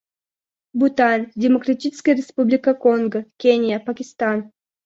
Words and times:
Бутан, 0.73 1.27
Демократическая 1.35 2.15
Республика 2.15 2.73
Конго, 2.73 3.25
Кения, 3.37 3.79
Пакистан. 3.79 4.49